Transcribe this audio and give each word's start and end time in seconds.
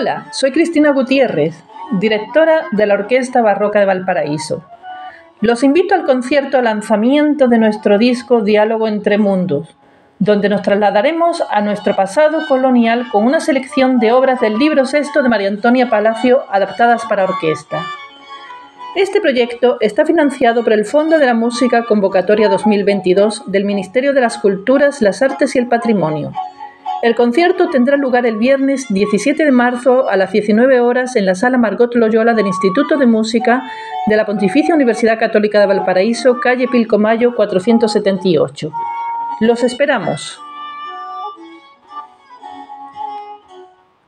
Hola, 0.00 0.28
soy 0.32 0.50
Cristina 0.50 0.92
Gutiérrez, 0.92 1.62
directora 2.00 2.62
de 2.72 2.86
la 2.86 2.94
Orquesta 2.94 3.42
Barroca 3.42 3.80
de 3.80 3.84
Valparaíso. 3.84 4.64
Los 5.42 5.62
invito 5.62 5.94
al 5.94 6.06
concierto 6.06 6.62
lanzamiento 6.62 7.48
de 7.48 7.58
nuestro 7.58 7.98
disco 7.98 8.40
Diálogo 8.40 8.88
entre 8.88 9.18
Mundos, 9.18 9.76
donde 10.18 10.48
nos 10.48 10.62
trasladaremos 10.62 11.44
a 11.50 11.60
nuestro 11.60 11.94
pasado 11.94 12.46
colonial 12.48 13.10
con 13.12 13.26
una 13.26 13.40
selección 13.40 13.98
de 13.98 14.12
obras 14.12 14.40
del 14.40 14.56
libro 14.56 14.86
sexto 14.86 15.22
de 15.22 15.28
María 15.28 15.48
Antonia 15.48 15.90
Palacio 15.90 16.44
adaptadas 16.48 17.04
para 17.04 17.24
orquesta. 17.24 17.84
Este 18.96 19.20
proyecto 19.20 19.76
está 19.80 20.06
financiado 20.06 20.64
por 20.64 20.72
el 20.72 20.86
Fondo 20.86 21.18
de 21.18 21.26
la 21.26 21.34
Música 21.34 21.84
Convocatoria 21.84 22.48
2022 22.48 23.52
del 23.52 23.66
Ministerio 23.66 24.14
de 24.14 24.22
las 24.22 24.38
Culturas, 24.38 25.02
las 25.02 25.20
Artes 25.20 25.54
y 25.56 25.58
el 25.58 25.68
Patrimonio 25.68 26.32
el 27.02 27.14
concierto 27.14 27.70
tendrá 27.70 27.96
lugar 27.96 28.26
el 28.26 28.36
viernes 28.36 28.86
17 28.90 29.44
de 29.44 29.50
marzo 29.50 30.10
a 30.10 30.16
las 30.16 30.32
19 30.32 30.80
horas 30.80 31.16
en 31.16 31.24
la 31.24 31.34
sala 31.34 31.56
Margot 31.56 31.94
Loyola 31.94 32.34
del 32.34 32.46
Instituto 32.46 32.98
de 32.98 33.06
Música 33.06 33.62
de 34.06 34.16
la 34.16 34.26
Pontificia 34.26 34.74
Universidad 34.74 35.18
Católica 35.18 35.60
de 35.60 35.66
Valparaíso, 35.66 36.40
calle 36.40 36.68
Pilcomayo 36.68 37.34
478. 37.34 38.70
Los 39.40 39.62
esperamos. 39.62 40.42